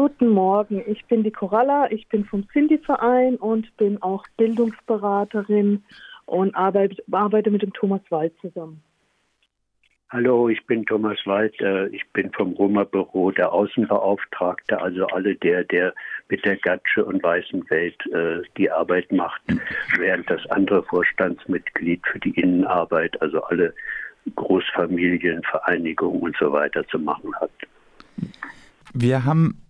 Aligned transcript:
Guten 0.00 0.30
Morgen, 0.30 0.82
ich 0.86 1.04
bin 1.04 1.24
die 1.24 1.30
Coralla, 1.30 1.92
ich 1.92 2.08
bin 2.08 2.24
vom 2.24 2.48
Cindy-Verein 2.54 3.36
und 3.36 3.76
bin 3.76 4.00
auch 4.00 4.24
Bildungsberaterin 4.38 5.84
und 6.24 6.54
arbeite, 6.54 7.04
arbeite 7.12 7.50
mit 7.50 7.60
dem 7.60 7.74
Thomas 7.74 8.00
Wald 8.08 8.32
zusammen. 8.40 8.82
Hallo, 10.08 10.48
ich 10.48 10.64
bin 10.64 10.86
Thomas 10.86 11.18
Wald. 11.26 11.54
Äh, 11.60 11.88
ich 11.88 12.02
bin 12.14 12.32
vom 12.32 12.54
Roma-Büro 12.54 13.30
der 13.30 13.52
Außenbeauftragte, 13.52 14.80
also 14.80 15.06
alle 15.08 15.34
der, 15.34 15.64
der 15.64 15.92
mit 16.30 16.46
der 16.46 16.56
Gatsche 16.56 17.04
und 17.04 17.22
Weißen 17.22 17.68
Welt 17.68 18.00
äh, 18.06 18.40
die 18.56 18.70
Arbeit 18.70 19.12
macht, 19.12 19.42
während 19.98 20.30
das 20.30 20.40
andere 20.46 20.82
Vorstandsmitglied 20.84 22.00
für 22.06 22.20
die 22.20 22.40
Innenarbeit, 22.40 23.20
also 23.20 23.42
alle 23.42 23.74
Großfamilien, 24.34 25.42
Vereinigungen 25.42 26.22
und 26.22 26.36
so 26.38 26.50
weiter 26.50 26.88
zu 26.88 26.98
machen 26.98 27.34
hat. 27.38 27.50
Wir 28.94 29.26
haben 29.26 29.60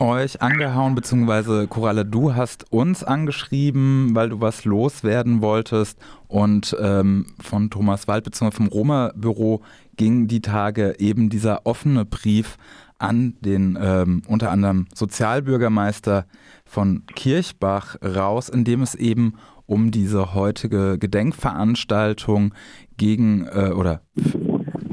euch 0.00 0.40
angehauen, 0.40 0.94
beziehungsweise 0.94 1.66
Coralle, 1.68 2.04
du 2.04 2.34
hast 2.34 2.72
uns 2.72 3.04
angeschrieben, 3.04 4.14
weil 4.14 4.30
du 4.30 4.40
was 4.40 4.64
loswerden 4.64 5.42
wolltest. 5.42 5.98
Und 6.26 6.76
ähm, 6.80 7.26
von 7.40 7.70
Thomas 7.70 8.08
Wald, 8.08 8.24
beziehungsweise 8.24 8.56
vom 8.56 8.68
Roma-Büro, 8.68 9.60
ging 9.96 10.26
die 10.26 10.40
Tage 10.40 10.96
eben 10.98 11.28
dieser 11.28 11.66
offene 11.66 12.04
Brief 12.04 12.56
an 12.98 13.34
den 13.40 13.78
ähm, 13.80 14.22
unter 14.26 14.50
anderem 14.50 14.86
Sozialbürgermeister 14.94 16.26
von 16.64 17.04
Kirchbach 17.14 17.96
raus, 18.02 18.48
in 18.48 18.64
dem 18.64 18.82
es 18.82 18.94
eben 18.94 19.34
um 19.66 19.90
diese 19.90 20.34
heutige 20.34 20.98
Gedenkveranstaltung 20.98 22.54
gegen 22.96 23.46
äh, 23.46 23.70
oder 23.70 24.02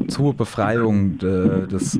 zur 0.08 0.34
Befreiung 0.36 1.18
de, 1.18 1.68
des 1.68 2.00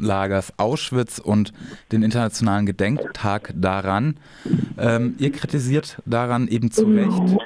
Konzentrationslagers 0.00 0.58
Auschwitz 0.58 1.18
und 1.18 1.52
den 1.92 2.02
Internationalen 2.02 2.66
Gedenktag 2.66 3.52
daran. 3.54 4.16
Ähm, 4.78 5.14
ihr 5.18 5.30
kritisiert 5.30 6.00
daran 6.06 6.48
eben 6.48 6.70
zu 6.70 6.86
Recht, 6.86 7.38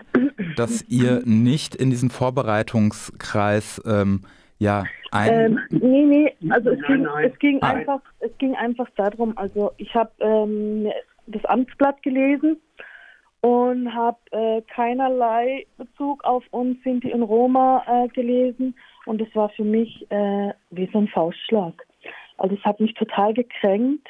dass 0.57 0.85
ihr 0.89 1.23
nicht 1.25 1.75
in 1.75 1.91
diesen 1.91 2.11
Vorbereitungskreis 2.11 3.83
ähm, 3.87 4.23
ja 4.59 4.85
ein. 5.11 5.33
Ähm, 5.33 5.59
nee, 5.71 6.05
nee, 6.05 6.51
also 6.51 6.71
es 6.71 6.83
ging, 6.87 7.07
es 7.23 7.39
ging 7.39 7.63
einfach, 7.63 8.01
es 8.21 8.31
ging 8.39 8.55
einfach 8.55 8.89
darum, 8.97 9.37
also 9.37 9.73
ich 9.77 9.95
habe 9.95 10.11
ähm, 10.21 10.89
das 11.27 11.45
Amtsblatt 11.45 12.03
gelesen 12.03 12.57
und 13.41 13.95
habe 13.95 14.19
äh, 14.31 14.63
keinerlei 14.75 15.67
Bezug 15.77 16.25
auf 16.25 16.45
uns 16.51 16.83
Sinti 16.83 17.11
in 17.11 17.23
Roma 17.23 17.83
äh, 17.87 18.09
gelesen 18.09 18.75
und 19.07 19.21
es 19.21 19.35
war 19.35 19.51
für 19.51 19.65
mich 19.65 20.07
äh, 20.11 20.53
wie 20.71 20.89
so 20.93 20.99
ein 20.99 21.09
Faustschlag. 21.09 21.75
Also 22.37 22.55
es 22.55 22.65
hat 22.65 22.81
mich 22.81 22.95
total 22.95 23.35
gekränkt. 23.35 24.09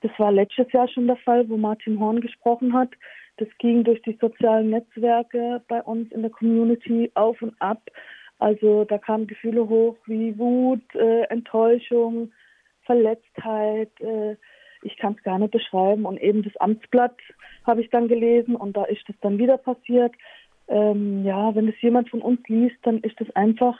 Das 0.00 0.10
war 0.18 0.32
letztes 0.32 0.70
Jahr 0.72 0.88
schon 0.88 1.06
der 1.06 1.16
Fall, 1.16 1.48
wo 1.48 1.56
Martin 1.56 1.98
Horn 1.98 2.20
gesprochen 2.20 2.74
hat. 2.74 2.90
Das 3.36 3.48
ging 3.58 3.84
durch 3.84 4.00
die 4.02 4.16
sozialen 4.20 4.70
Netzwerke 4.70 5.62
bei 5.66 5.82
uns 5.82 6.12
in 6.12 6.22
der 6.22 6.30
Community 6.30 7.10
auf 7.14 7.40
und 7.42 7.54
ab. 7.60 7.90
Also 8.38 8.84
da 8.84 8.98
kamen 8.98 9.26
Gefühle 9.26 9.68
hoch 9.68 9.96
wie 10.06 10.38
Wut, 10.38 10.82
äh, 10.94 11.22
Enttäuschung, 11.24 12.32
Verletztheit. 12.82 13.90
Äh, 14.00 14.36
ich 14.82 14.96
kann 14.98 15.14
es 15.16 15.22
gar 15.24 15.38
nicht 15.38 15.52
beschreiben. 15.52 16.04
Und 16.04 16.20
eben 16.20 16.42
das 16.42 16.56
Amtsblatt 16.58 17.16
habe 17.66 17.80
ich 17.80 17.90
dann 17.90 18.08
gelesen 18.08 18.54
und 18.54 18.76
da 18.76 18.84
ist 18.84 19.08
das 19.08 19.16
dann 19.20 19.38
wieder 19.38 19.56
passiert. 19.56 20.12
Ähm, 20.68 21.24
ja, 21.24 21.54
wenn 21.54 21.68
es 21.68 21.80
jemand 21.80 22.10
von 22.10 22.22
uns 22.22 22.40
liest, 22.48 22.76
dann 22.82 22.98
ist 22.98 23.20
das 23.20 23.30
einfach 23.34 23.78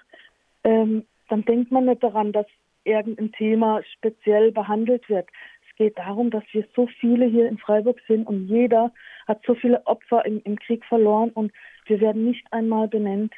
ähm, 0.65 1.05
dann 1.29 1.45
denkt 1.45 1.71
man 1.71 1.85
nicht 1.85 2.03
daran, 2.03 2.33
dass 2.33 2.47
irgendein 2.85 3.33
Thema 3.33 3.83
speziell 3.97 4.53
behandelt 4.53 5.09
wird. 5.09 5.29
Es 5.69 5.77
geht 5.77 5.99
darum, 5.99 6.31
dass 6.31 6.45
wir 6.53 6.65
so 6.75 6.87
viele 7.01 7.27
hier 7.27 7.49
in 7.49 7.59
Freiburg 7.59 8.01
sind 8.07 8.27
und 8.27 8.47
jeder 8.47 8.93
hat 9.27 9.41
so 9.47 9.55
viele 9.55 9.85
Opfer 9.87 10.25
im, 10.25 10.41
im 10.45 10.59
Krieg 10.59 10.85
verloren 10.85 11.31
und 11.31 11.53
wir 11.87 12.01
werden 12.01 12.25
nicht 12.25 12.47
einmal 12.53 12.89
benannt 12.89 13.33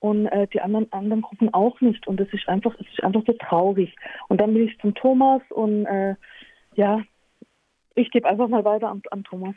und 0.00 0.26
äh, 0.26 0.46
die 0.48 0.60
anderen 0.60 0.90
anderen 0.92 1.22
Gruppen 1.22 1.52
auch 1.52 1.80
nicht. 1.80 2.06
Und 2.06 2.20
das 2.20 2.28
ist 2.32 2.48
einfach 2.48 2.74
es 2.78 2.86
ist 2.86 3.02
einfach 3.02 3.22
so 3.26 3.32
traurig. 3.32 3.94
Und 4.28 4.40
dann 4.40 4.54
bin 4.54 4.68
ich 4.68 4.78
zum 4.78 4.94
Thomas 4.94 5.42
und 5.50 5.86
äh, 5.86 6.14
ja 6.74 7.02
ich 7.94 8.10
gebe 8.10 8.28
einfach 8.28 8.48
mal 8.48 8.64
weiter 8.64 8.88
an, 8.88 9.02
an 9.10 9.24
Thomas. 9.24 9.54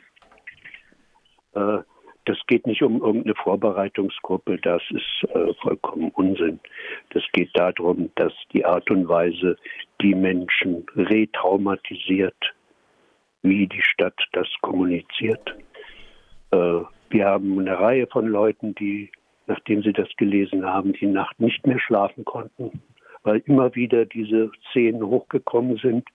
Äh, 1.54 1.82
das 2.26 2.38
geht 2.46 2.66
nicht 2.66 2.82
um 2.82 3.00
irgendeine 3.00 3.34
Vorbereitungsgruppe, 3.34 4.58
das 4.58 4.82
ist 4.90 5.30
äh, 5.30 5.54
vollkommen 5.54 6.10
Unsinn. 6.10 6.60
Das 7.10 7.22
geht 7.32 7.50
darum, 7.54 8.10
dass 8.16 8.32
die 8.52 8.64
Art 8.64 8.90
und 8.90 9.08
Weise 9.08 9.56
die 10.00 10.14
Menschen 10.14 10.86
retraumatisiert, 10.96 12.36
wie 13.42 13.66
die 13.66 13.82
Stadt 13.82 14.18
das 14.32 14.48
kommuniziert. 14.60 15.56
Äh, 16.50 16.80
wir 17.10 17.26
haben 17.26 17.58
eine 17.58 17.78
Reihe 17.78 18.06
von 18.06 18.26
Leuten, 18.26 18.74
die, 18.74 19.10
nachdem 19.46 19.82
sie 19.82 19.92
das 19.92 20.08
gelesen 20.16 20.64
haben, 20.64 20.92
die 20.92 21.06
Nacht 21.06 21.40
nicht 21.40 21.66
mehr 21.66 21.80
schlafen 21.80 22.24
konnten, 22.24 22.82
weil 23.22 23.42
immer 23.46 23.74
wieder 23.74 24.04
diese 24.04 24.50
Szenen 24.70 25.02
hochgekommen 25.02 25.78
sind, 25.78 26.06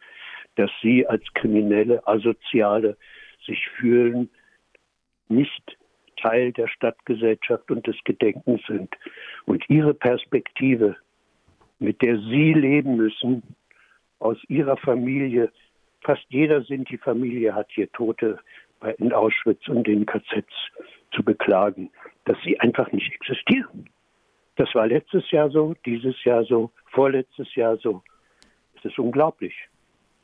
dass 0.55 0.71
sie 0.81 1.05
als 1.05 1.23
Kriminelle, 1.33 2.07
Asoziale 2.07 2.95
sich 3.45 3.67
fühlen, 3.77 4.29
nicht 5.27 5.77
Teil 6.25 6.51
der 6.53 6.67
Stadtgesellschaft 6.67 7.69
und 7.69 7.85
des 7.85 7.95
Gedenkens 8.03 8.61
sind. 8.67 8.89
Und 9.45 9.63
ihre 9.69 9.93
Perspektive, 9.93 10.95
mit 11.77 12.01
der 12.01 12.17
sie 12.17 12.53
leben 12.53 12.95
müssen, 12.95 13.43
aus 14.17 14.37
ihrer 14.47 14.77
Familie, 14.77 15.51
fast 16.01 16.25
jeder 16.29 16.63
Sinti-Familie 16.63 17.53
hat 17.53 17.67
hier 17.69 17.91
Tote 17.91 18.39
in 18.97 19.13
Auschwitz 19.13 19.67
und 19.67 19.85
den 19.85 20.05
KZs 20.05 20.45
zu 21.11 21.23
beklagen, 21.23 21.91
dass 22.25 22.37
sie 22.43 22.59
einfach 22.59 22.91
nicht 22.91 23.13
existieren. 23.13 23.87
Das 24.55 24.73
war 24.73 24.87
letztes 24.87 25.29
Jahr 25.29 25.51
so, 25.51 25.75
dieses 25.85 26.23
Jahr 26.23 26.43
so, 26.43 26.71
vorletztes 26.91 27.53
Jahr 27.53 27.77
so. 27.77 28.01
Es 28.77 28.85
ist 28.85 28.97
unglaublich. 28.97 29.53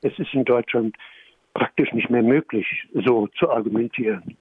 Es 0.02 0.18
ist 0.18 0.34
in 0.34 0.46
Deutschland 0.46 0.96
praktisch 1.54 1.92
nicht 1.94 2.10
mehr 2.10 2.24
möglich, 2.24 2.66
so 2.94 3.28
zu 3.38 3.52
argumentieren 3.52 4.38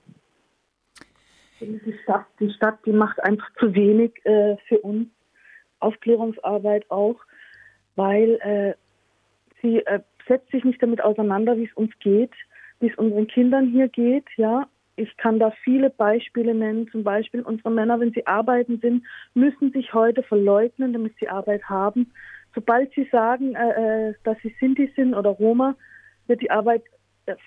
die 1.61 1.99
Stadt, 2.03 2.27
die 2.39 2.51
Stadt, 2.51 2.79
die 2.87 2.93
macht 2.93 3.23
einfach 3.23 3.49
zu 3.59 3.75
wenig 3.75 4.13
äh, 4.25 4.57
für 4.69 4.79
uns. 4.79 5.09
Aufklärungsarbeit 5.81 6.91
auch, 6.91 7.17
weil 7.97 8.39
äh, 8.43 8.75
sie 9.63 9.79
äh, 9.87 10.01
setzt 10.29 10.51
sich 10.51 10.65
nicht 10.65 10.83
damit 10.83 11.03
auseinander, 11.03 11.57
wie 11.57 11.65
es 11.65 11.73
uns 11.75 11.91
geht, 12.01 12.33
wie 12.81 12.89
es 12.89 12.97
unseren 12.97 13.27
Kindern 13.27 13.69
hier 13.69 13.89
geht. 13.89 14.27
Ja, 14.37 14.69
ich 14.97 15.17
kann 15.17 15.39
da 15.39 15.51
viele 15.65 15.91
Beispiele 15.91 16.55
nennen. 16.55 16.89
Zum 16.91 17.03
Beispiel 17.03 17.43
unsere 17.43 17.71
Männer, 17.71 17.99
wenn 18.01 18.13
sie 18.13 18.27
arbeiten 18.27 18.79
sind, 18.81 19.05
müssen 19.35 19.73
sich 19.73 19.93
heute 19.95 20.23
verleugnen, 20.23 20.93
damit 20.93 21.15
sie 21.19 21.29
Arbeit 21.29 21.65
haben. 21.65 22.13
Sobald 22.55 22.93
sie 22.95 23.09
sagen, 23.11 23.55
äh, 23.55 24.11
äh 24.11 24.15
dass 24.25 24.37
sie 24.43 24.55
Sinti 24.61 24.93
sind 24.95 25.15
oder 25.15 25.31
Roma, 25.31 25.75
wird 26.27 26.43
die 26.43 26.51
Arbeit 26.51 26.85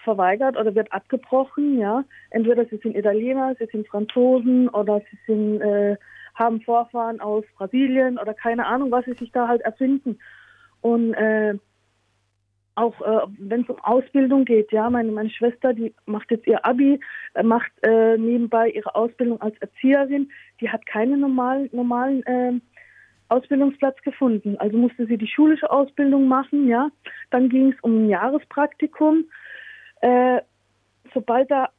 verweigert 0.03 0.57
oder 0.57 0.75
wird 0.75 0.91
abgebrochen, 0.91 1.79
ja. 1.79 2.03
Entweder 2.29 2.65
sie 2.65 2.77
sind 2.77 2.95
Italiener, 2.95 3.55
sie 3.59 3.65
sind 3.65 3.87
Franzosen 3.87 4.69
oder 4.69 5.01
sie 5.11 5.17
sind, 5.27 5.61
äh, 5.61 5.97
haben 6.35 6.61
Vorfahren 6.61 7.19
aus 7.19 7.43
Brasilien 7.57 8.17
oder 8.17 8.33
keine 8.33 8.65
Ahnung, 8.65 8.91
was 8.91 9.05
sie 9.05 9.13
sich 9.13 9.31
da 9.31 9.47
halt 9.47 9.61
erfinden. 9.61 10.19
Und 10.81 11.13
äh, 11.13 11.55
auch 12.75 12.99
äh, 13.01 13.27
wenn 13.37 13.61
es 13.61 13.69
um 13.69 13.79
Ausbildung 13.83 14.45
geht, 14.45 14.71
ja, 14.71 14.89
meine, 14.89 15.11
meine 15.11 15.29
Schwester, 15.29 15.73
die 15.73 15.93
macht 16.05 16.31
jetzt 16.31 16.47
ihr 16.47 16.65
Abi, 16.65 16.99
äh, 17.35 17.43
macht 17.43 17.71
äh, 17.83 18.17
nebenbei 18.17 18.69
ihre 18.69 18.95
Ausbildung 18.95 19.41
als 19.41 19.55
Erzieherin, 19.59 20.31
die 20.59 20.69
hat 20.69 20.85
keinen 20.85 21.19
normalen, 21.19 21.69
normalen 21.71 22.23
äh, 22.25 22.59
Ausbildungsplatz 23.29 24.01
gefunden. 24.01 24.57
Also 24.57 24.77
musste 24.77 25.05
sie 25.05 25.17
die 25.17 25.27
schulische 25.27 25.69
Ausbildung 25.69 26.27
machen, 26.27 26.67
ja. 26.67 26.89
Dann 27.31 27.49
ging 27.49 27.71
es 27.71 27.79
um 27.81 28.05
ein 28.05 28.09
Jahrespraktikum 28.09 29.25
äh, 30.03 30.41
sobald 31.13 31.49
da 31.49 31.69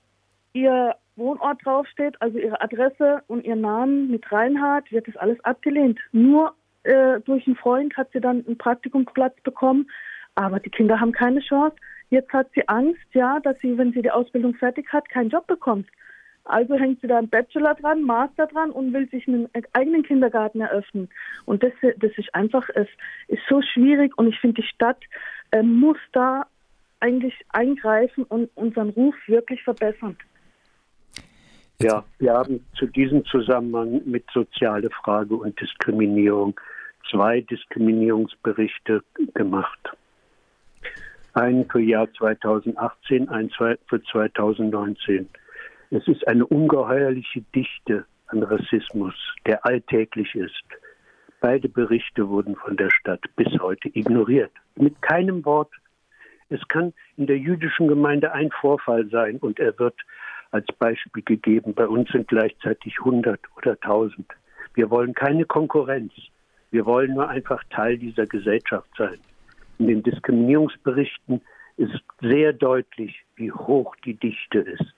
ihr 0.55 0.97
Wohnort 1.17 1.65
draufsteht, 1.65 2.21
also 2.23 2.39
ihre 2.39 2.61
Adresse 2.61 3.23
und 3.27 3.45
ihr 3.45 3.55
Namen 3.55 4.11
mit 4.11 4.33
Reinhard, 4.33 4.91
wird 4.91 5.07
das 5.07 5.17
alles 5.17 5.39
abgelehnt. 5.45 5.99
Nur 6.13 6.55
äh, 6.85 7.21
durch 7.21 7.47
einen 7.47 7.57
Freund 7.57 7.95
hat 7.99 8.11
sie 8.13 8.21
dann 8.21 8.45
einen 8.47 8.57
Praktikumsplatz 8.57 9.39
bekommen, 9.43 9.91
aber 10.37 10.59
die 10.59 10.71
Kinder 10.71 11.01
haben 11.01 11.13
keine 11.13 11.41
Chance. 11.41 11.77
Jetzt 12.09 12.33
hat 12.33 12.49
sie 12.55 12.67
Angst, 12.67 13.05
ja, 13.13 13.41
dass 13.41 13.59
sie, 13.61 13.77
wenn 13.77 13.93
sie 13.93 14.01
die 14.01 14.11
Ausbildung 14.11 14.55
fertig 14.55 14.91
hat, 14.91 15.09
keinen 15.11 15.29
Job 15.29 15.47
bekommt. 15.47 15.87
Also 16.45 16.75
hängt 16.75 17.03
sie 17.03 17.07
da 17.07 17.19
einen 17.19 17.29
Bachelor 17.29 17.75
dran, 17.75 18.03
Master 18.03 18.47
dran 18.47 18.71
und 18.71 18.95
will 18.95 19.09
sich 19.11 19.29
einen 19.29 19.51
eigenen 19.75 20.03
Kindergarten 20.03 20.63
eröffnen. 20.63 21.11
Und 21.45 21.63
das, 21.63 21.73
das 21.83 22.13
ist 22.17 22.35
einfach, 22.35 22.69
es 22.75 22.89
ist 23.29 23.43
so 23.51 23.61
schwierig 23.61 24.17
und 24.17 24.29
ich 24.29 24.39
finde, 24.41 24.63
die 24.63 24.69
Stadt 24.69 25.03
äh, 25.51 25.63
muss 25.63 25.99
da 26.13 26.47
eigentlich 27.01 27.35
eingreifen 27.51 28.25
und 28.25 28.51
unseren 28.57 28.91
Ruf 28.91 29.15
wirklich 29.27 29.63
verbessern. 29.63 30.17
Ja, 31.81 32.05
wir 32.19 32.33
haben 32.33 32.65
zu 32.79 32.87
diesem 32.87 33.25
Zusammenhang 33.27 34.03
mit 34.05 34.25
soziale 34.33 34.89
Frage 34.91 35.35
und 35.35 35.61
Diskriminierung 35.61 36.59
zwei 37.11 37.41
Diskriminierungsberichte 37.43 39.03
gemacht. 39.35 39.79
Einen 41.35 41.69
für 41.69 41.81
Jahr 41.81 42.09
2018, 42.15 43.29
einen 43.29 43.51
für 43.51 44.03
2019. 44.13 45.29
Es 45.91 46.07
ist 46.07 46.27
eine 46.29 46.47
ungeheuerliche 46.47 47.43
Dichte 47.55 48.07
an 48.29 48.43
Rassismus, 48.43 49.15
der 49.47 49.65
alltäglich 49.67 50.35
ist. 50.35 50.65
Beide 51.41 51.69
Berichte 51.69 52.29
wurden 52.29 52.57
von 52.57 52.77
der 52.77 52.91
Stadt 52.91 53.21
bis 53.37 53.49
heute 53.61 53.89
ignoriert. 53.93 54.53
Mit 54.77 55.01
keinem 55.03 55.45
Wort. 55.45 55.71
Es 56.55 56.69
kann 56.69 56.93
in 57.17 57.27
der 57.27 57.39
jüdischen 57.39 57.89
Gemeinde 57.89 58.33
ein 58.33 58.51
Vorfall 58.61 59.09
sein 59.11 59.39
und 59.39 59.59
er 59.59 59.77
wird 59.79 59.97
als 60.53 60.67
Beispiel 60.79 61.25
gegeben. 61.25 61.75
Bei 61.75 61.89
uns 61.89 62.09
sind 62.13 62.29
gleichzeitig 62.29 62.99
100 63.01 63.41
oder 63.57 63.73
1000. 63.73 64.25
Wir 64.75 64.89
wollen 64.89 65.15
keine 65.15 65.45
Konkurrenz. 65.45 66.13
Wir 66.71 66.87
wollen 66.87 67.15
nur 67.15 67.29
einfach 67.29 67.63
Teil 67.71 67.99
dieser 67.99 68.27
Gesellschaft 68.27 68.89
sein. 68.97 69.19
In 69.79 69.89
den 69.89 70.03
Diskriminierungsberichten 70.05 71.41
ist 71.77 72.01
sehr 72.21 72.53
deutlich, 72.53 73.25
wie 73.35 73.51
hoch 73.51 73.97
die 74.05 74.15
Dichte 74.15 74.61
ist. 74.61 74.95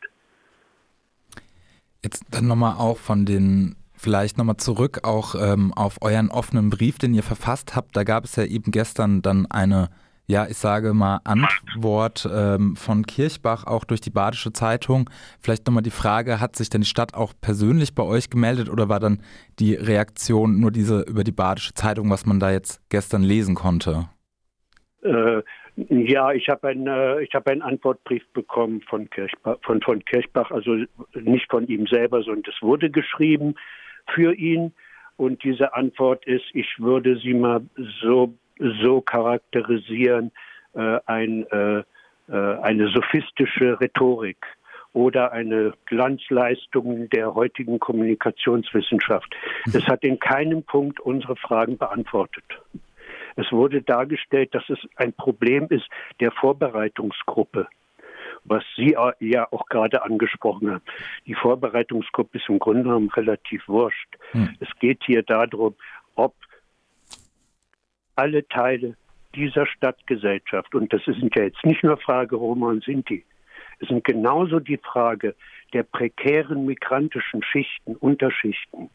Jetzt 2.04 2.24
dann 2.30 2.46
nochmal 2.46 2.76
auch 2.76 2.98
von 2.98 3.24
den, 3.24 3.76
vielleicht 3.94 4.36
nochmal 4.36 4.58
zurück 4.58 5.00
auch 5.04 5.34
ähm, 5.34 5.72
auf 5.72 6.02
euren 6.02 6.30
offenen 6.30 6.68
Brief, 6.68 6.98
den 6.98 7.14
ihr 7.14 7.22
verfasst 7.22 7.74
habt. 7.74 7.96
Da 7.96 8.04
gab 8.04 8.24
es 8.24 8.36
ja 8.36 8.44
eben 8.44 8.72
gestern 8.72 9.22
dann 9.22 9.46
eine 9.46 9.88
ja, 10.26 10.46
ich 10.48 10.56
sage 10.56 10.92
mal, 10.92 11.20
Antwort 11.24 12.28
ähm, 12.32 12.74
von 12.76 13.06
Kirchbach 13.06 13.64
auch 13.66 13.84
durch 13.84 14.00
die 14.00 14.10
Badische 14.10 14.52
Zeitung. 14.52 15.08
Vielleicht 15.40 15.66
nochmal 15.66 15.84
die 15.84 15.90
Frage, 15.90 16.40
hat 16.40 16.56
sich 16.56 16.68
denn 16.68 16.80
die 16.80 16.86
Stadt 16.86 17.14
auch 17.14 17.32
persönlich 17.40 17.94
bei 17.94 18.02
euch 18.02 18.28
gemeldet 18.28 18.68
oder 18.68 18.88
war 18.88 18.98
dann 18.98 19.22
die 19.60 19.74
Reaktion 19.74 20.58
nur 20.58 20.72
diese 20.72 21.02
über 21.02 21.22
die 21.22 21.32
Badische 21.32 21.74
Zeitung, 21.74 22.10
was 22.10 22.26
man 22.26 22.40
da 22.40 22.50
jetzt 22.50 22.80
gestern 22.90 23.22
lesen 23.22 23.54
konnte? 23.54 24.08
Äh, 25.02 25.42
ja, 25.76 26.32
ich 26.32 26.48
habe 26.48 26.68
einen, 26.68 26.86
äh, 26.86 27.26
hab 27.32 27.46
einen 27.46 27.62
Antwortbrief 27.62 28.24
bekommen 28.32 28.80
von 28.88 29.08
Kirchbach, 29.10 29.58
von, 29.62 29.80
von 29.80 30.04
Kirchbach, 30.04 30.50
also 30.50 30.74
nicht 31.14 31.48
von 31.50 31.68
ihm 31.68 31.86
selber, 31.86 32.22
sondern 32.22 32.52
es 32.52 32.62
wurde 32.62 32.90
geschrieben 32.90 33.54
für 34.12 34.34
ihn. 34.34 34.72
Und 35.16 35.44
diese 35.44 35.74
Antwort 35.74 36.26
ist, 36.26 36.44
ich 36.52 36.78
würde 36.78 37.18
sie 37.18 37.34
mal 37.34 37.60
so 38.02 38.34
so 38.58 39.00
charakterisieren, 39.00 40.32
äh, 40.74 40.98
ein, 41.06 41.46
äh, 41.50 41.78
äh, 42.28 42.58
eine 42.62 42.88
sophistische 42.88 43.80
Rhetorik 43.80 44.44
oder 44.92 45.32
eine 45.32 45.74
Glanzleistung 45.86 47.08
der 47.10 47.34
heutigen 47.34 47.78
Kommunikationswissenschaft. 47.78 49.34
Es 49.66 49.86
hat 49.86 50.02
in 50.04 50.18
keinem 50.18 50.62
Punkt 50.62 51.00
unsere 51.00 51.36
Fragen 51.36 51.76
beantwortet. 51.76 52.44
Es 53.36 53.52
wurde 53.52 53.82
dargestellt, 53.82 54.54
dass 54.54 54.68
es 54.70 54.78
ein 54.96 55.12
Problem 55.12 55.66
ist 55.68 55.86
der 56.20 56.32
Vorbereitungsgruppe, 56.32 57.68
was 58.44 58.64
Sie 58.76 58.96
ja 59.20 59.46
auch 59.52 59.66
gerade 59.66 60.02
angesprochen 60.02 60.70
haben. 60.70 60.82
Die 61.26 61.34
Vorbereitungsgruppe 61.34 62.38
ist 62.38 62.48
im 62.48 62.58
Grunde 62.58 62.84
genommen 62.84 63.10
relativ 63.10 63.68
wurscht. 63.68 64.16
Hm. 64.32 64.56
Es 64.60 64.68
geht 64.80 65.02
hier 65.04 65.22
darum, 65.22 65.74
ob 66.14 66.34
alle 68.16 68.46
Teile 68.48 68.96
dieser 69.34 69.66
Stadtgesellschaft, 69.66 70.74
und 70.74 70.92
das 70.92 71.06
ist 71.06 71.18
ja 71.34 71.44
jetzt 71.44 71.64
nicht 71.64 71.84
nur 71.84 71.96
Frage 71.98 72.36
Roma 72.36 72.68
und 72.68 72.84
Sinti, 72.84 73.24
es 73.78 73.88
sind 73.88 74.04
genauso 74.04 74.58
die 74.58 74.78
Frage 74.78 75.34
der 75.72 75.82
prekären 75.82 76.64
migrantischen 76.64 77.42
Schichten, 77.42 77.96
Unterschichten, 77.96 78.90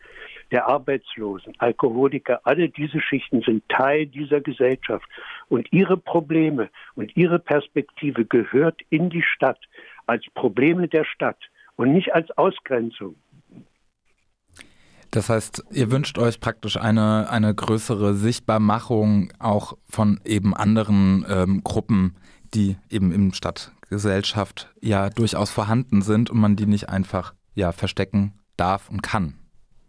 der 0.51 0.67
Arbeitslosen, 0.67 1.53
Alkoholiker, 1.59 2.41
alle 2.43 2.69
diese 2.69 2.99
Schichten 2.99 3.41
sind 3.41 3.67
Teil 3.69 4.07
dieser 4.07 4.41
Gesellschaft 4.41 5.07
und 5.49 5.71
ihre 5.71 5.97
Probleme 5.97 6.69
und 6.95 7.15
ihre 7.15 7.39
Perspektive 7.39 8.25
gehört 8.25 8.81
in 8.89 9.09
die 9.09 9.21
Stadt 9.21 9.59
als 10.07 10.25
Probleme 10.33 10.87
der 10.87 11.03
Stadt 11.03 11.39
und 11.75 11.93
nicht 11.93 12.13
als 12.13 12.31
Ausgrenzung. 12.37 13.15
Das 15.11 15.29
heißt, 15.29 15.65
ihr 15.71 15.91
wünscht 15.91 16.17
euch 16.17 16.39
praktisch 16.39 16.77
eine, 16.77 17.29
eine 17.29 17.53
größere 17.53 18.13
Sichtbarmachung 18.13 19.33
auch 19.39 19.77
von 19.89 20.21
eben 20.23 20.55
anderen 20.55 21.25
ähm, 21.29 21.61
Gruppen, 21.65 22.15
die 22.53 22.77
eben 22.89 23.11
im 23.11 23.33
Stadtgesellschaft 23.33 24.73
ja 24.79 25.09
durchaus 25.09 25.51
vorhanden 25.51 26.01
sind 26.01 26.29
und 26.29 26.39
man 26.39 26.55
die 26.55 26.65
nicht 26.65 26.87
einfach 26.87 27.33
ja 27.55 27.73
verstecken 27.73 28.33
darf 28.55 28.89
und 28.89 29.03
kann. 29.03 29.33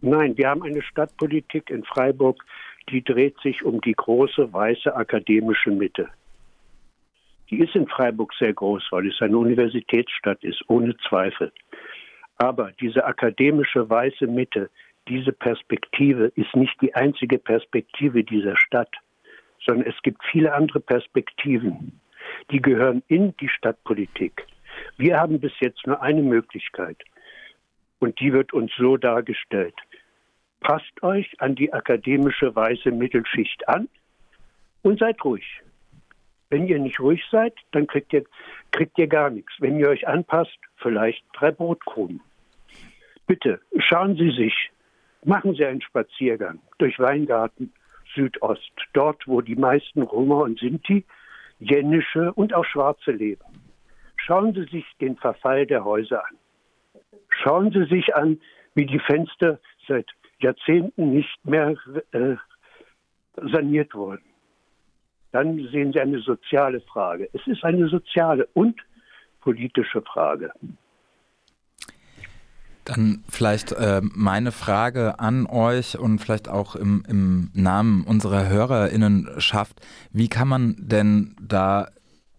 Nein, 0.00 0.36
wir 0.36 0.48
haben 0.48 0.64
eine 0.64 0.82
Stadtpolitik 0.82 1.70
in 1.70 1.84
Freiburg, 1.84 2.42
die 2.90 3.04
dreht 3.04 3.38
sich 3.40 3.62
um 3.62 3.80
die 3.80 3.94
große 3.94 4.52
weiße 4.52 4.94
akademische 4.94 5.70
Mitte. 5.70 6.08
Die 7.48 7.60
ist 7.60 7.76
in 7.76 7.86
Freiburg 7.86 8.32
sehr 8.40 8.52
groß, 8.52 8.82
weil 8.90 9.06
es 9.06 9.20
eine 9.20 9.38
Universitätsstadt 9.38 10.42
ist, 10.42 10.64
ohne 10.66 10.96
Zweifel. 11.08 11.52
Aber 12.38 12.72
diese 12.80 13.04
akademische 13.04 13.88
weiße 13.88 14.26
Mitte, 14.26 14.70
diese 15.08 15.32
Perspektive 15.32 16.32
ist 16.36 16.54
nicht 16.54 16.80
die 16.80 16.94
einzige 16.94 17.38
Perspektive 17.38 18.24
dieser 18.24 18.56
Stadt, 18.56 18.92
sondern 19.64 19.86
es 19.86 20.00
gibt 20.02 20.22
viele 20.30 20.52
andere 20.54 20.80
Perspektiven. 20.80 22.00
Die 22.50 22.62
gehören 22.62 23.02
in 23.08 23.36
die 23.38 23.48
Stadtpolitik. 23.48 24.46
Wir 24.96 25.18
haben 25.18 25.40
bis 25.40 25.52
jetzt 25.60 25.86
nur 25.86 26.00
eine 26.02 26.22
Möglichkeit 26.22 26.96
und 27.98 28.18
die 28.20 28.32
wird 28.32 28.52
uns 28.52 28.72
so 28.76 28.96
dargestellt. 28.96 29.74
Passt 30.60 31.02
euch 31.02 31.28
an 31.40 31.54
die 31.54 31.72
akademische 31.72 32.54
weiße 32.54 32.90
Mittelschicht 32.90 33.68
an 33.68 33.88
und 34.82 35.00
seid 35.00 35.24
ruhig. 35.24 35.62
Wenn 36.50 36.68
ihr 36.68 36.78
nicht 36.78 37.00
ruhig 37.00 37.22
seid, 37.30 37.54
dann 37.72 37.86
kriegt 37.86 38.12
ihr, 38.12 38.24
kriegt 38.70 38.98
ihr 38.98 39.08
gar 39.08 39.30
nichts. 39.30 39.52
Wenn 39.58 39.78
ihr 39.78 39.88
euch 39.88 40.06
anpasst, 40.06 40.58
vielleicht 40.76 41.24
drei 41.32 41.50
Brotkrumen. 41.50 42.20
Bitte 43.26 43.60
schauen 43.78 44.16
Sie 44.16 44.30
sich 44.30 44.71
Machen 45.24 45.54
Sie 45.54 45.64
einen 45.64 45.82
Spaziergang 45.82 46.60
durch 46.78 46.98
Weingarten 46.98 47.72
Südost, 48.14 48.72
dort, 48.92 49.26
wo 49.26 49.40
die 49.40 49.56
meisten 49.56 50.02
Roma 50.02 50.42
und 50.42 50.58
Sinti, 50.58 51.04
Jennische 51.58 52.32
und 52.32 52.54
auch 52.54 52.64
Schwarze 52.64 53.12
leben. 53.12 53.44
Schauen 54.16 54.52
Sie 54.52 54.64
sich 54.64 54.84
den 55.00 55.16
Verfall 55.16 55.66
der 55.66 55.84
Häuser 55.84 56.24
an. 56.26 56.36
Schauen 57.28 57.70
Sie 57.70 57.84
sich 57.84 58.14
an, 58.14 58.40
wie 58.74 58.86
die 58.86 58.98
Fenster 58.98 59.58
seit 59.86 60.06
Jahrzehnten 60.40 61.12
nicht 61.12 61.44
mehr 61.44 61.76
äh, 62.12 62.36
saniert 63.36 63.94
wurden. 63.94 64.24
Dann 65.30 65.56
sehen 65.72 65.92
Sie 65.92 66.00
eine 66.00 66.18
soziale 66.18 66.80
Frage. 66.80 67.28
Es 67.32 67.46
ist 67.46 67.64
eine 67.64 67.88
soziale 67.88 68.48
und 68.54 68.80
politische 69.40 70.02
Frage. 70.02 70.52
Dann 72.84 73.22
vielleicht 73.28 73.72
äh, 73.72 74.00
meine 74.02 74.50
Frage 74.50 75.20
an 75.20 75.46
euch 75.46 75.98
und 75.98 76.18
vielleicht 76.18 76.48
auch 76.48 76.74
im, 76.74 77.04
im 77.08 77.50
Namen 77.54 78.04
unserer 78.04 78.48
Hörerinnenschaft. 78.48 79.80
Wie 80.12 80.28
kann 80.28 80.48
man 80.48 80.76
denn 80.78 81.36
da 81.40 81.88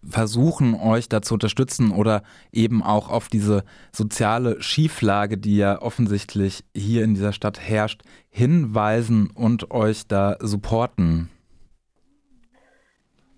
versuchen, 0.08 0.74
euch 0.74 1.08
da 1.08 1.22
zu 1.22 1.34
unterstützen 1.34 1.90
oder 1.90 2.22
eben 2.52 2.82
auch 2.82 3.10
auf 3.10 3.28
diese 3.28 3.64
soziale 3.92 4.60
Schieflage, 4.62 5.38
die 5.38 5.56
ja 5.56 5.80
offensichtlich 5.80 6.64
hier 6.74 7.04
in 7.04 7.14
dieser 7.14 7.32
Stadt 7.32 7.60
herrscht, 7.60 8.02
hinweisen 8.30 9.30
und 9.34 9.70
euch 9.70 10.06
da 10.06 10.36
supporten? 10.40 11.30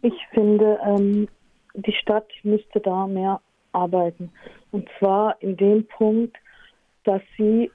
Ich 0.03 0.15
finde, 0.33 0.79
ähm, 0.85 1.29
die 1.75 1.93
Stadt 1.93 2.29
müsste 2.43 2.81
da 2.81 3.07
mehr 3.07 3.41
arbeiten. 3.73 4.31
Und 4.71 4.89
zwar 4.99 5.41
in 5.43 5.57
dem 5.57 5.87
Punkt, 5.87 6.37
dass 7.07 7.23
sie, 7.37 7.71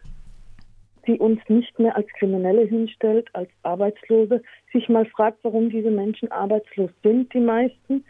sie 1.05 1.17
uns 1.17 1.39
nicht 1.47 1.79
mehr 1.79 1.95
als 1.95 2.07
Kriminelle 2.19 2.65
hinstellt, 2.65 3.29
als 3.33 3.49
Arbeitslose, 3.63 4.41
sich 4.71 4.89
mal 4.89 5.05
fragt, 5.05 5.39
warum 5.43 5.69
diese 5.69 5.91
Menschen 5.91 6.31
arbeitslos 6.31 6.91
sind, 7.03 7.33
die 7.33 7.39
meisten. 7.39 8.03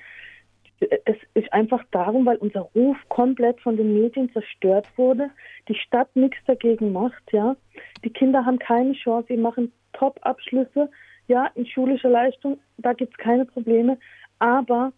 Es 1.06 1.18
ist 1.36 1.54
einfach 1.54 1.84
darum, 1.92 2.26
weil 2.26 2.38
unser 2.38 2.62
Ruf 2.76 2.98
komplett 3.10 3.62
von 3.62 3.78
den 3.78 3.94
Medien 3.94 4.32
zerstört 4.32 4.88
wurde, 4.98 5.30
die 5.68 5.76
Stadt 5.76 6.16
nichts 6.16 6.40
dagegen 6.48 6.92
macht, 6.92 7.22
ja. 7.32 7.56
Die 8.04 8.10
Kinder 8.10 8.46
haben 8.46 8.58
keine 8.58 8.94
Chance, 8.94 9.28
sie 9.30 9.38
machen 9.38 9.72
Top-Abschlüsse, 9.94 10.90
ja, 11.28 11.46
in 11.54 11.68
schulischer 11.68 12.10
Leistung, 12.10 12.60
da 12.78 12.94
gibt 12.94 13.14
es 13.14 13.18
keine 13.18 13.46
Probleme, 13.46 14.00
aber 14.40 14.92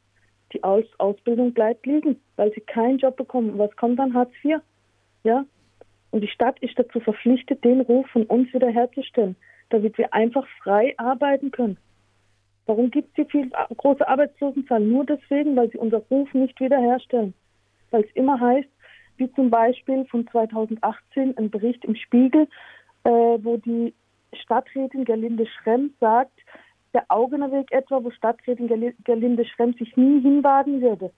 die 0.53 0.63
Aus 0.63 0.85
Ausbildung 0.99 1.53
bleibt 1.53 1.85
liegen, 1.85 2.19
weil 2.37 2.53
sie 2.53 2.61
keinen 2.61 2.97
Job 2.97 3.17
bekommen. 3.17 3.57
Was 3.57 3.75
kommt 3.75 3.99
dann? 3.99 4.13
Hartz 4.13 4.31
IV. 4.43 4.59
Ja, 5.23 5.45
und 6.13 6.21
die 6.21 6.27
Stadt 6.27 6.59
ist 6.59 6.77
dazu 6.77 6.99
verpflichtet, 6.99 7.63
den 7.63 7.81
Ruf 7.81 8.05
von 8.11 8.25
uns 8.25 8.53
wiederherzustellen, 8.53 9.35
damit 9.69 9.97
wir 9.97 10.13
einfach 10.13 10.45
frei 10.61 10.93
arbeiten 10.97 11.49
können. 11.49 11.77
Warum 12.67 12.91
gibt 12.91 13.09
es 13.09 13.25
die 13.25 13.31
viel 13.31 13.49
große 13.77 14.07
Arbeitslosenzahl? 14.07 14.79
Nur 14.79 15.05
deswegen, 15.05 15.55
weil 15.55 15.71
sie 15.71 15.79
unser 15.79 15.97
Ruf 16.11 16.31
nicht 16.35 16.59
wiederherstellen. 16.59 17.33
Weil 17.89 18.03
es 18.03 18.11
immer 18.13 18.39
heißt, 18.39 18.69
wie 19.17 19.31
zum 19.33 19.49
Beispiel 19.49 20.05
von 20.05 20.27
2018 20.27 21.35
ein 21.35 21.49
Bericht 21.49 21.83
im 21.83 21.95
Spiegel, 21.95 22.47
äh, 23.05 23.09
wo 23.09 23.57
die 23.57 23.95
Stadträtin 24.33 25.05
Gerlinde 25.05 25.47
Schremm 25.47 25.95
sagt, 25.99 26.39
der 26.93 27.05
Augener 27.09 27.51
Weg 27.51 27.71
etwa, 27.71 28.03
wo 28.03 28.11
Stadträtin 28.11 28.93
Gerlinde 29.03 29.45
Schremm 29.45 29.73
sich 29.73 29.97
nie 29.97 30.21
hinwagen 30.21 30.79
würde. 30.79 31.11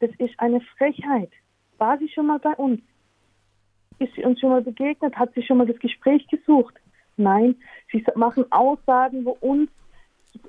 Das 0.00 0.10
ist 0.18 0.34
eine 0.38 0.60
Frechheit. 0.76 1.30
War 1.78 1.98
sie 1.98 2.08
schon 2.08 2.26
mal 2.26 2.40
bei 2.40 2.54
uns? 2.54 2.80
Ist 3.98 4.14
sie 4.14 4.24
uns 4.24 4.40
schon 4.40 4.50
mal 4.50 4.62
begegnet? 4.62 5.16
Hat 5.16 5.32
sie 5.34 5.42
schon 5.42 5.58
mal 5.58 5.66
das 5.66 5.78
Gespräch 5.78 6.26
gesucht? 6.28 6.74
Nein, 7.16 7.56
sie 7.92 8.04
machen 8.16 8.50
Aussagen, 8.50 9.24
wo 9.24 9.32
uns 9.40 9.70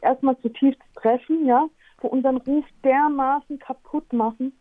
erstmal 0.01 0.37
zutiefst 0.39 0.81
treffen, 0.95 1.45
ja, 1.45 1.67
wo 1.99 2.07
unseren 2.07 2.37
Ruf 2.37 2.65
dermaßen 2.83 3.59
kaputt 3.59 4.11
machen. 4.13 4.51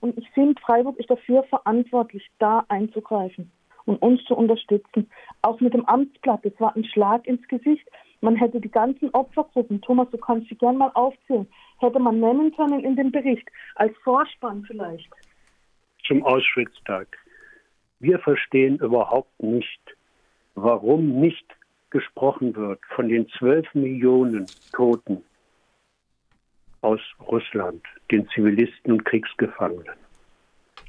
Und 0.00 0.18
ich 0.18 0.28
finde, 0.30 0.60
Freiburg 0.60 0.98
ist 0.98 1.10
dafür 1.10 1.42
verantwortlich, 1.44 2.28
da 2.38 2.64
einzugreifen 2.68 3.50
und 3.86 3.96
uns 4.02 4.22
zu 4.24 4.36
unterstützen. 4.36 5.10
Auch 5.42 5.60
mit 5.60 5.72
dem 5.72 5.86
Amtsblatt, 5.86 6.44
das 6.44 6.52
war 6.60 6.76
ein 6.76 6.84
Schlag 6.84 7.26
ins 7.26 7.46
Gesicht. 7.48 7.88
Man 8.20 8.36
hätte 8.36 8.60
die 8.60 8.70
ganzen 8.70 9.10
Opfergruppen, 9.10 9.80
Thomas, 9.80 10.10
du 10.10 10.18
kannst 10.18 10.48
sie 10.48 10.56
gerne 10.56 10.78
mal 10.78 10.90
aufzählen, 10.94 11.46
hätte 11.78 11.98
man 11.98 12.20
nennen 12.20 12.54
können 12.54 12.80
in 12.80 12.96
dem 12.96 13.12
Bericht, 13.12 13.48
als 13.76 13.96
Vorspann 14.02 14.64
vielleicht. 14.66 15.08
Zum 16.06 16.22
Auschwitz-Tag. 16.24 17.16
Wir 17.98 18.18
verstehen 18.18 18.78
überhaupt 18.78 19.42
nicht, 19.42 19.80
warum 20.54 21.20
nicht 21.20 21.46
gesprochen 21.90 22.54
wird 22.56 22.80
von 22.94 23.08
den 23.08 23.28
zwölf 23.30 23.72
Millionen 23.74 24.46
Toten 24.72 25.22
aus 26.82 27.00
Russland, 27.20 27.82
den 28.10 28.28
Zivilisten 28.28 28.92
und 28.92 29.04
Kriegsgefangenen 29.04 29.96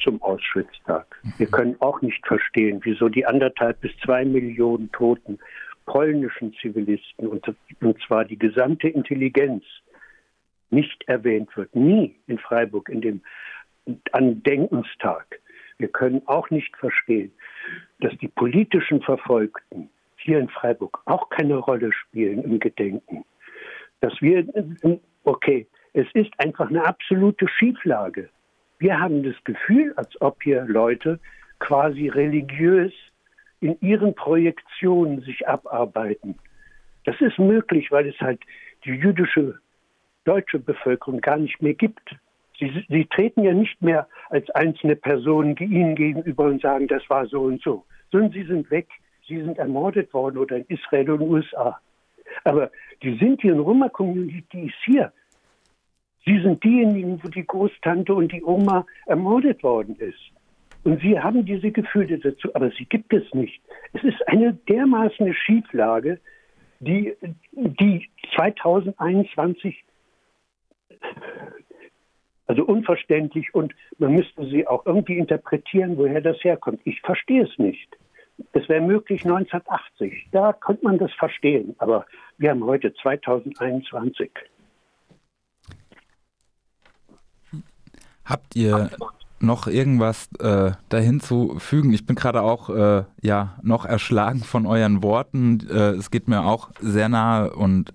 zum 0.03 0.21
Auschwitz-Tag. 0.21 1.07
Wir 1.37 1.47
können 1.47 1.75
auch 1.79 2.01
nicht 2.01 2.25
verstehen, 2.27 2.79
wieso 2.83 3.09
die 3.09 3.25
anderthalb 3.25 3.81
bis 3.81 3.91
zwei 4.03 4.25
Millionen 4.25 4.91
Toten 4.91 5.39
polnischen 5.85 6.53
Zivilisten, 6.61 7.27
und, 7.27 7.45
und 7.81 8.01
zwar 8.05 8.25
die 8.25 8.37
gesamte 8.37 8.89
Intelligenz, 8.89 9.63
nicht 10.69 11.03
erwähnt 11.07 11.55
wird. 11.55 11.73
Nie 11.75 12.15
in 12.27 12.37
Freiburg 12.37 12.89
in 12.89 13.01
dem 13.01 13.21
Andenkenstag. 14.11 15.39
Wir 15.79 15.87
können 15.89 16.21
auch 16.25 16.49
nicht 16.49 16.75
verstehen, 16.77 17.31
dass 17.99 18.15
die 18.17 18.27
politischen 18.27 19.01
Verfolgten 19.01 19.89
hier 20.17 20.39
in 20.39 20.49
Freiburg 20.49 21.01
auch 21.05 21.29
keine 21.29 21.55
Rolle 21.55 21.91
spielen 21.93 22.43
im 22.43 22.59
Gedenken. 22.59 23.23
Dass 24.01 24.13
wir, 24.21 24.45
okay, 25.23 25.67
es 25.93 26.07
ist 26.13 26.31
einfach 26.39 26.69
eine 26.69 26.85
absolute 26.85 27.47
Schieflage. 27.47 28.29
Wir 28.79 28.99
haben 28.99 29.23
das 29.23 29.35
Gefühl, 29.43 29.93
als 29.95 30.19
ob 30.21 30.41
hier 30.43 30.65
Leute 30.65 31.19
quasi 31.59 32.09
religiös 32.09 32.93
in 33.61 33.79
ihren 33.81 34.13
Projektionen 34.13 35.21
sich 35.21 35.47
abarbeiten. 35.47 36.37
Das 37.05 37.19
ist 37.21 37.39
möglich, 37.39 37.91
weil 37.91 38.07
es 38.07 38.19
halt 38.19 38.41
die 38.85 38.91
jüdische 38.91 39.59
deutsche 40.25 40.59
Bevölkerung 40.59 41.21
gar 41.21 41.37
nicht 41.37 41.61
mehr 41.61 41.73
gibt. 41.73 42.15
Sie, 42.59 42.85
sie 42.89 43.05
treten 43.05 43.43
ja 43.43 43.53
nicht 43.53 43.81
mehr 43.81 44.07
als 44.29 44.49
einzelne 44.51 44.95
Personen 44.95 45.55
ihnen 45.57 45.95
gegenüber 45.95 46.45
und 46.45 46.61
sagen, 46.61 46.87
das 46.87 47.03
war 47.09 47.25
so 47.27 47.41
und 47.41 47.61
so, 47.61 47.85
sondern 48.11 48.31
sie 48.31 48.43
sind 48.43 48.69
weg, 48.71 48.87
sie 49.27 49.37
sind 49.37 49.57
ermordet 49.57 50.13
worden 50.13 50.37
oder 50.37 50.57
in 50.57 50.65
Israel 50.67 51.11
und 51.11 51.21
USA. 51.21 51.79
Aber 52.43 52.71
die 53.01 53.17
Sinti- 53.17 53.51
und 53.51 53.59
Roma-Community 53.59 54.67
ist 54.67 54.75
hier. 54.85 55.11
Sie 56.25 56.39
sind 56.41 56.63
diejenigen, 56.63 57.23
wo 57.23 57.29
die 57.29 57.45
Großtante 57.45 58.13
und 58.13 58.31
die 58.31 58.43
Oma 58.43 58.85
ermordet 59.05 59.63
worden 59.63 59.95
ist. 59.95 60.19
Und 60.83 61.01
sie 61.01 61.19
haben 61.19 61.45
diese 61.45 61.71
Gefühle 61.71 62.17
dazu, 62.19 62.53
aber 62.53 62.69
sie 62.71 62.85
gibt 62.85 63.13
es 63.13 63.33
nicht. 63.33 63.61
Es 63.93 64.03
ist 64.03 64.27
eine 64.27 64.53
dermaßen 64.53 65.33
Schieflage, 65.33 66.19
die, 66.79 67.15
die 67.51 68.09
2021 68.35 69.83
also 72.47 72.63
unverständlich 72.63 73.53
und 73.53 73.73
man 73.99 74.13
müsste 74.13 74.45
sie 74.47 74.65
auch 74.65 74.85
irgendwie 74.85 75.17
interpretieren, 75.17 75.97
woher 75.97 76.21
das 76.21 76.37
herkommt. 76.43 76.79
Ich 76.85 77.01
verstehe 77.01 77.43
es 77.43 77.57
nicht. 77.57 77.89
Es 78.53 78.67
wäre 78.69 78.81
möglich 78.81 79.25
1980, 79.25 80.27
da 80.31 80.53
könnte 80.53 80.85
man 80.85 80.97
das 80.97 81.11
verstehen, 81.13 81.75
aber 81.79 82.05
wir 82.37 82.51
haben 82.51 82.63
heute 82.63 82.93
2021. 83.01 84.31
Habt 88.23 88.55
ihr 88.55 88.91
noch 89.39 89.67
irgendwas 89.67 90.29
äh, 90.39 90.71
dahin 90.89 91.19
zu 91.19 91.59
fügen? 91.59 91.93
Ich 91.93 92.05
bin 92.05 92.15
gerade 92.15 92.41
auch 92.41 92.69
äh, 92.69 93.03
ja 93.21 93.57
noch 93.63 93.85
erschlagen 93.85 94.39
von 94.39 94.65
euren 94.65 95.01
Worten. 95.01 95.65
Äh, 95.69 95.91
es 95.91 96.11
geht 96.11 96.27
mir 96.27 96.43
auch 96.43 96.69
sehr 96.79 97.09
nahe 97.09 97.53
und 97.53 97.93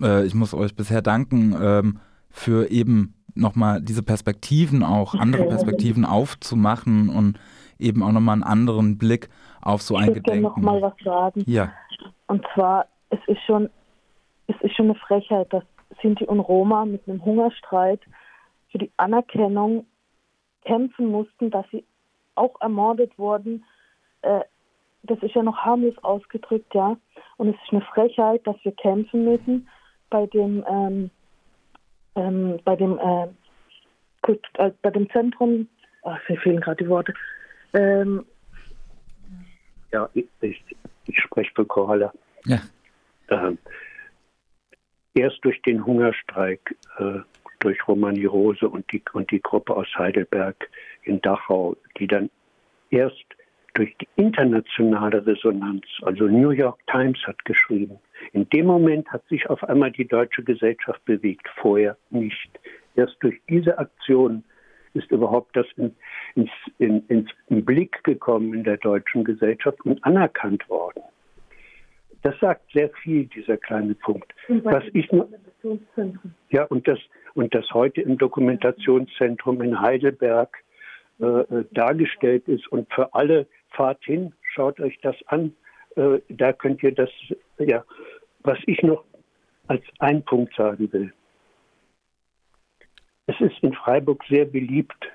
äh, 0.00 0.24
ich 0.24 0.34
muss 0.34 0.54
euch 0.54 0.74
bisher 0.74 1.02
danken 1.02 1.54
ähm, 1.60 2.00
für 2.30 2.70
eben 2.70 3.15
nochmal 3.36 3.80
diese 3.80 4.02
Perspektiven 4.02 4.82
auch, 4.82 5.14
andere 5.14 5.46
Perspektiven 5.46 6.04
aufzumachen 6.04 7.08
und 7.08 7.38
eben 7.78 8.02
auch 8.02 8.12
nochmal 8.12 8.34
einen 8.34 8.42
anderen 8.42 8.98
Blick 8.98 9.28
auf 9.60 9.82
so 9.82 9.96
ein 9.96 10.08
ich 10.08 10.14
Gedenken. 10.14 10.46
Ich 10.46 10.56
noch 10.56 10.56
mal 10.56 10.82
was 10.82 10.94
sagen. 11.04 11.44
Ja. 11.46 11.72
Und 12.26 12.44
zwar, 12.54 12.86
es 13.10 13.18
ist 13.26 13.42
schon, 13.46 13.68
es 14.46 14.56
ist 14.60 14.74
schon 14.76 14.86
eine 14.86 14.94
Frechheit, 14.94 15.52
dass 15.52 15.64
Sinti 16.02 16.24
und 16.24 16.40
Roma 16.40 16.84
mit 16.84 17.08
einem 17.08 17.24
Hungerstreit 17.24 18.00
für 18.70 18.78
die 18.78 18.90
Anerkennung 18.96 19.86
kämpfen 20.64 21.06
mussten, 21.06 21.50
dass 21.50 21.66
sie 21.70 21.84
auch 22.34 22.60
ermordet 22.60 23.18
wurden. 23.18 23.64
Äh, 24.22 24.40
das 25.02 25.18
ist 25.22 25.34
ja 25.34 25.42
noch 25.42 25.56
harmlos 25.58 25.94
ausgedrückt, 26.02 26.74
ja. 26.74 26.96
Und 27.36 27.48
es 27.48 27.54
ist 27.54 27.72
eine 27.72 27.82
Frechheit, 27.82 28.46
dass 28.46 28.56
wir 28.64 28.72
kämpfen 28.72 29.24
müssen 29.24 29.68
bei 30.10 30.26
dem 30.26 30.64
ähm, 30.68 31.10
ähm, 32.16 32.58
bei 32.64 32.76
dem 32.76 32.98
äh, 32.98 33.28
äh, 34.54 34.70
bei 34.82 34.90
dem 34.90 35.08
Zentrum, 35.10 35.68
ach, 36.02 36.18
mir 36.28 36.38
fehlen 36.38 36.60
gerade 36.60 36.82
die 36.82 36.90
Worte. 36.90 37.14
Ähm, 37.72 38.24
ja, 39.92 40.08
ich, 40.14 40.26
ich, 40.40 40.62
ich 41.06 41.18
spreche 41.20 41.50
für 41.54 41.64
Corolla. 41.64 42.12
Ja. 42.44 42.60
Ähm, 43.28 43.58
erst 45.14 45.38
durch 45.42 45.60
den 45.62 45.84
Hungerstreik, 45.84 46.76
äh, 46.98 47.20
durch 47.60 47.86
Romani 47.88 48.24
Rose 48.24 48.68
und 48.68 48.90
die, 48.92 49.02
und 49.12 49.30
die 49.30 49.40
Gruppe 49.40 49.74
aus 49.74 49.88
Heidelberg 49.96 50.68
in 51.04 51.20
Dachau, 51.22 51.76
die 51.98 52.06
dann 52.06 52.30
erst 52.90 53.24
durch 53.76 53.94
die 53.98 54.08
internationale 54.16 55.24
Resonanz, 55.26 55.84
also 56.02 56.24
New 56.26 56.50
York 56.50 56.78
Times 56.86 57.18
hat 57.26 57.44
geschrieben, 57.44 57.98
in 58.32 58.48
dem 58.48 58.66
Moment 58.66 59.06
hat 59.12 59.26
sich 59.28 59.48
auf 59.50 59.62
einmal 59.64 59.90
die 59.90 60.08
deutsche 60.08 60.42
Gesellschaft 60.42 61.04
bewegt, 61.04 61.46
vorher 61.56 61.96
nicht. 62.08 62.48
Erst 62.94 63.16
durch 63.20 63.38
diese 63.50 63.78
Aktion 63.78 64.42
ist 64.94 65.10
überhaupt 65.10 65.54
das 65.54 65.66
in, 65.76 65.94
ins, 66.36 66.50
in, 66.78 67.06
ins 67.08 67.30
Blick 67.50 68.02
gekommen 68.02 68.54
in 68.54 68.64
der 68.64 68.78
deutschen 68.78 69.24
Gesellschaft 69.24 69.78
und 69.84 70.02
anerkannt 70.04 70.66
worden. 70.70 71.02
Das 72.22 72.34
sagt 72.40 72.72
sehr 72.72 72.88
viel, 73.02 73.26
dieser 73.26 73.58
kleine 73.58 73.94
Punkt. 73.94 74.32
Was 74.48 74.84
ich 74.94 75.12
noch, 75.12 75.28
ja, 76.48 76.64
und 76.64 76.88
das, 76.88 76.98
und 77.34 77.54
das 77.54 77.70
heute 77.74 78.00
im 78.00 78.16
Dokumentationszentrum 78.16 79.60
in 79.60 79.78
Heidelberg 79.78 80.56
äh, 81.20 81.24
äh 81.24 81.64
dargestellt 81.72 82.48
ist 82.48 82.66
und 82.72 82.90
für 82.92 83.12
alle 83.14 83.46
fahrt 83.70 84.04
hin, 84.04 84.32
schaut 84.54 84.80
euch 84.80 84.98
das 85.02 85.16
an. 85.26 85.54
Äh, 85.96 86.20
da 86.28 86.52
könnt 86.52 86.82
ihr 86.82 86.94
das, 86.94 87.10
ja, 87.58 87.84
was 88.40 88.58
ich 88.66 88.82
noch 88.82 89.04
als 89.68 89.82
einen 89.98 90.24
Punkt 90.24 90.54
sagen 90.54 90.92
will. 90.92 91.12
Es 93.26 93.40
ist 93.40 93.60
in 93.62 93.74
Freiburg 93.74 94.22
sehr 94.28 94.44
beliebt, 94.44 95.10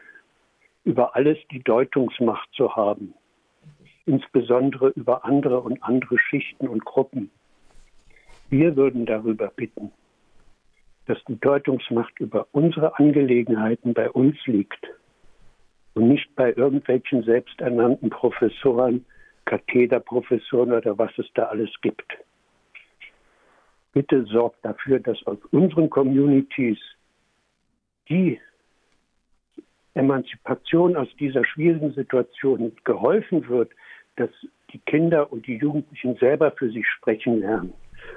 über 0.84 1.16
alles 1.16 1.38
die 1.52 1.64
Deutungsmacht 1.64 2.50
zu 2.54 2.76
haben, 2.76 3.14
insbesondere 4.06 4.90
über 4.90 5.24
andere 5.24 5.62
und 5.62 5.82
andere 5.84 6.18
Schichten 6.18 6.68
und 6.68 6.84
Gruppen. 6.84 7.32
Wir 8.50 8.76
würden 8.76 9.06
darüber 9.06 9.48
bitten, 9.48 9.92
dass 11.06 11.24
die 11.26 11.40
Deutungsmacht 11.40 12.20
über 12.20 12.48
unsere 12.52 12.98
Angelegenheiten 13.00 13.94
bei 13.94 14.10
uns 14.10 14.36
liegt 14.46 14.88
und 15.94 16.08
nicht 16.08 16.34
bei 16.36 16.54
irgendwelchen 16.54 17.24
selbsternannten 17.24 18.10
Professoren, 18.10 19.06
Kathederprofessoren 19.46 20.72
oder 20.72 20.98
was 20.98 21.12
es 21.18 21.28
da 21.34 21.46
alles 21.46 21.70
gibt. 21.82 22.18
Bitte 23.94 24.24
sorgt 24.26 24.64
dafür, 24.64 25.00
dass 25.00 25.22
aus 25.26 25.38
unseren 25.52 25.90
Communities 25.90 26.80
die 28.08 28.40
Emanzipation 29.94 30.96
aus 30.96 31.10
dieser 31.20 31.44
schwierigen 31.44 31.94
Situation 31.94 32.72
geholfen 32.86 33.48
wird, 33.50 33.72
dass 34.16 34.30
die 34.72 34.80
Kinder 34.80 35.32
und 35.32 35.46
die 35.48 35.58
Jugendlichen 35.58 36.16
selber 36.16 36.52
für 36.52 36.70
sich 36.72 36.88
sprechen 36.88 37.42
lernen 37.42 37.74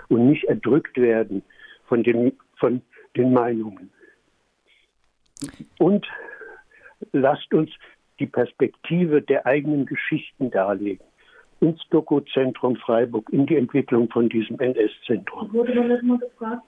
und 0.09 0.28
nicht 0.28 0.45
erdrückt 0.45 0.97
werden 0.97 1.43
von 1.87 2.04
den, 2.04 2.38
von 2.57 2.81
den 3.16 3.33
Meinungen. 3.33 3.90
Und 5.78 6.07
lasst 7.12 7.52
uns 7.52 7.70
die 8.18 8.26
Perspektive 8.26 9.23
der 9.23 9.46
eigenen 9.46 9.87
Geschichten 9.87 10.50
darlegen 10.50 11.04
ins 11.61 11.80
Doku-Zentrum 11.90 12.76
Freiburg, 12.76 13.28
in 13.30 13.46
die 13.46 13.56
Entwicklung 13.56 14.08
von 14.11 14.28
diesem 14.28 14.58
NS-Zentrum. 14.58 15.52
Wurde 15.52 15.75
man 15.75 15.88
das 15.88 16.02
mal 16.02 16.18
gefragt? 16.18 16.62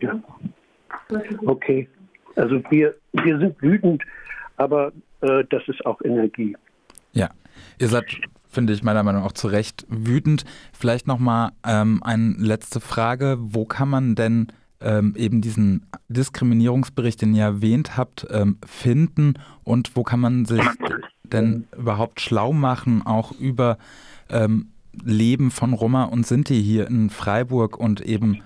Ja. 0.00 0.22
Okay. 1.46 1.88
Also 2.36 2.62
wir, 2.70 2.94
wir 3.12 3.38
sind 3.38 3.60
wütend, 3.60 4.02
aber 4.56 4.92
äh, 5.22 5.44
das 5.50 5.66
ist 5.66 5.84
auch 5.86 6.00
Energie. 6.02 6.56
Ja, 7.12 7.30
ihr 7.80 7.88
seid, 7.88 8.04
finde 8.48 8.74
ich 8.74 8.82
meiner 8.82 9.02
Meinung 9.02 9.22
nach 9.22 9.30
auch 9.30 9.32
zu 9.32 9.48
Recht 9.48 9.86
wütend. 9.88 10.44
Vielleicht 10.72 11.06
nochmal 11.06 11.52
ähm, 11.66 12.02
eine 12.04 12.34
letzte 12.38 12.80
Frage. 12.80 13.36
Wo 13.40 13.64
kann 13.64 13.88
man 13.88 14.14
denn 14.14 14.48
ähm, 14.80 15.14
eben 15.16 15.40
diesen 15.40 15.86
Diskriminierungsbericht, 16.08 17.22
den 17.22 17.34
ihr 17.34 17.44
erwähnt 17.44 17.96
habt, 17.96 18.26
ähm, 18.30 18.58
finden 18.66 19.34
und 19.64 19.96
wo 19.96 20.02
kann 20.02 20.20
man 20.20 20.44
sich 20.44 20.62
denn 21.24 21.66
überhaupt 21.76 22.20
schlau 22.20 22.52
machen, 22.52 23.02
auch 23.04 23.32
über 23.32 23.78
ähm, 24.30 24.68
Leben 25.04 25.50
von 25.50 25.72
Roma 25.72 26.04
und 26.04 26.26
Sinti 26.26 26.62
hier 26.62 26.86
in 26.88 27.10
Freiburg 27.10 27.78
und 27.78 28.00
eben 28.00 28.42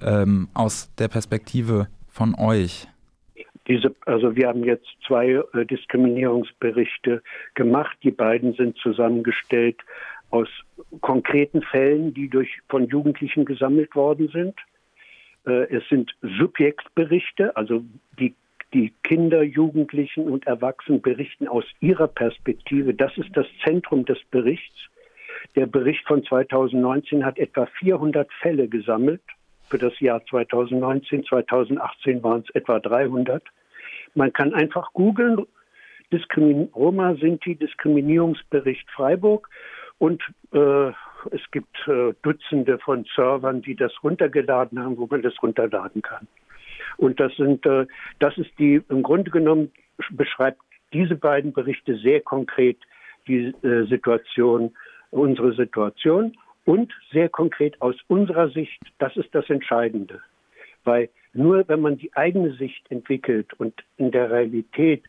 ähm, 0.00 0.48
aus 0.54 0.92
der 0.96 1.08
Perspektive 1.08 1.88
von 2.08 2.34
euch? 2.34 2.88
Diese, 3.68 3.94
also 4.06 4.34
wir 4.34 4.48
haben 4.48 4.64
jetzt 4.64 4.88
zwei 5.06 5.40
äh, 5.54 5.64
Diskriminierungsberichte 5.64 7.22
gemacht. 7.54 7.96
Die 8.02 8.10
beiden 8.10 8.54
sind 8.54 8.76
zusammengestellt 8.78 9.76
aus 10.30 10.48
konkreten 11.00 11.62
Fällen, 11.62 12.12
die 12.12 12.28
durch 12.28 12.58
von 12.68 12.88
Jugendlichen 12.88 13.44
gesammelt 13.44 13.94
worden 13.94 14.28
sind. 14.32 14.54
Äh, 15.46 15.74
es 15.74 15.88
sind 15.88 16.14
Subjektberichte, 16.22 17.56
also 17.56 17.84
die, 18.18 18.34
die 18.72 18.92
Kinder, 19.02 19.42
Jugendlichen 19.42 20.28
und 20.28 20.46
Erwachsenen 20.46 21.02
berichten 21.02 21.48
aus 21.48 21.64
ihrer 21.80 22.08
Perspektive. 22.08 22.94
Das 22.94 23.16
ist 23.18 23.30
das 23.34 23.46
Zentrum 23.64 24.04
des 24.04 24.18
Berichts. 24.30 24.88
Der 25.56 25.66
Bericht 25.66 26.06
von 26.06 26.24
2019 26.24 27.24
hat 27.24 27.38
etwa 27.38 27.66
400 27.66 28.32
Fälle 28.40 28.68
gesammelt 28.68 29.22
für 29.68 29.78
das 29.78 29.98
Jahr 30.00 30.24
2019. 30.26 31.24
2018 31.24 32.22
waren 32.22 32.44
es 32.46 32.54
etwa 32.54 32.78
300. 32.78 33.42
Man 34.14 34.32
kann 34.32 34.54
einfach 34.54 34.92
googeln, 34.92 35.46
Diskrimin 36.12 36.68
Roma 36.74 37.14
Sinti 37.16 37.56
Diskriminierungsbericht 37.56 38.90
Freiburg 38.90 39.48
und 39.98 40.22
äh, 40.52 40.92
es 41.30 41.40
gibt 41.50 41.76
äh, 41.86 42.12
Dutzende 42.22 42.78
von 42.78 43.04
Servern, 43.14 43.62
die 43.62 43.74
das 43.74 43.92
runtergeladen 44.02 44.78
haben, 44.78 44.96
wo 44.98 45.06
man 45.06 45.22
das 45.22 45.34
runterladen 45.42 46.02
kann. 46.02 46.26
Und 46.96 47.20
das 47.20 47.34
sind, 47.36 47.64
äh, 47.66 47.86
das 48.18 48.36
ist 48.38 48.50
die, 48.58 48.82
im 48.88 49.02
Grunde 49.02 49.30
genommen 49.30 49.70
beschreibt 50.10 50.60
diese 50.92 51.16
beiden 51.16 51.52
Berichte 51.52 51.96
sehr 51.96 52.20
konkret 52.20 52.78
die 53.26 53.54
äh, 53.62 53.86
Situation, 53.86 54.74
unsere 55.10 55.54
Situation 55.54 56.36
und 56.64 56.92
sehr 57.12 57.28
konkret 57.28 57.80
aus 57.80 57.96
unserer 58.08 58.48
Sicht, 58.50 58.80
das 58.98 59.16
ist 59.16 59.34
das 59.34 59.48
Entscheidende. 59.48 60.20
Weil 60.84 61.08
nur 61.32 61.66
wenn 61.68 61.80
man 61.80 61.96
die 61.96 62.14
eigene 62.14 62.52
Sicht 62.54 62.90
entwickelt 62.90 63.52
und 63.54 63.74
in 63.96 64.10
der 64.10 64.30
Realität 64.30 65.04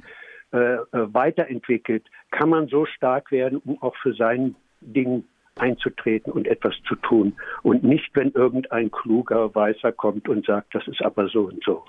äh, 0.52 0.76
äh 0.76 0.84
weiterentwickelt, 0.92 2.06
kann 2.32 2.50
man 2.50 2.68
so 2.68 2.86
stark 2.86 3.32
werden, 3.32 3.60
um 3.66 3.82
auch 3.82 3.96
für 3.98 4.14
sein 4.14 4.56
Ding 4.82 5.26
einzutreten 5.56 6.32
und 6.32 6.48
etwas 6.48 6.74
zu 6.88 6.96
tun. 6.96 7.34
Und 7.62 7.84
nicht, 7.84 8.10
wenn 8.16 8.32
irgendein 8.32 8.92
kluger 8.92 9.54
Weißer 9.54 9.92
kommt 9.92 10.28
und 10.30 10.46
sagt, 10.46 10.74
das 10.74 10.88
ist 10.88 11.02
aber 11.02 11.28
so 11.28 11.44
und 11.44 11.64
so. 11.64 11.84